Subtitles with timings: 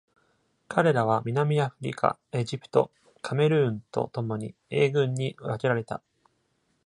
[0.67, 2.89] 彼らは、南アフリカ、エジプト、
[3.21, 6.01] カメルーンとともに A 群に分けられた。